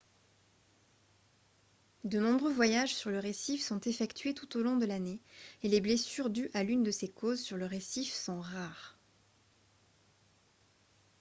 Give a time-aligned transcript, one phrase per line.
[2.05, 5.21] de nombreux voyages sur le récif sont effectués tout au long de l'année
[5.61, 8.97] et les blessures dues à l'une de ces causes sur le récif sont rares